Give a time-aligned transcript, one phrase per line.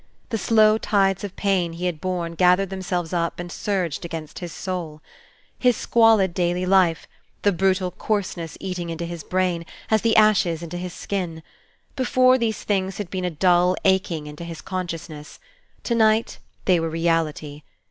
[0.29, 4.51] The slow tides of pain he had borne gathered themselves up and surged against his
[4.51, 4.99] soul.
[5.59, 7.07] His squalid daily life,
[7.43, 11.43] the brutal coarseness eating into his brain, as the ashes into his skin:
[11.95, 15.39] before, these things had been a dull aching into his consciousness;
[15.83, 17.61] to night, they were reality.